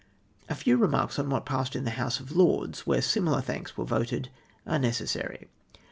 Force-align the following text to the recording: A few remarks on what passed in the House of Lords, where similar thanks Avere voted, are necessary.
A 0.49 0.55
few 0.55 0.77
remarks 0.77 1.19
on 1.19 1.29
what 1.29 1.45
passed 1.45 1.75
in 1.75 1.83
the 1.83 1.91
House 1.91 2.19
of 2.19 2.31
Lords, 2.35 2.87
where 2.87 3.03
similar 3.03 3.39
thanks 3.39 3.71
Avere 3.73 3.85
voted, 3.85 4.29
are 4.65 4.79
necessary. 4.79 5.47